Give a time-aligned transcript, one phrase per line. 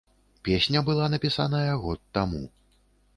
[0.47, 2.41] Песня была напісаная год таму.